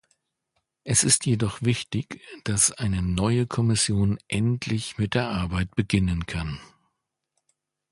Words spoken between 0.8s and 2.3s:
Es ist jedoch wichtig,